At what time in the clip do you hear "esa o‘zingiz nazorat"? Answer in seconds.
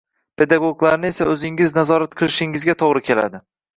1.11-2.17